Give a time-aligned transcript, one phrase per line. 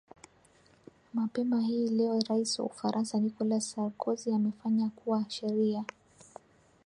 [1.13, 5.85] mapema hii leo rais wa ufaransa nicolas sarkozy amefanya kuwa sheria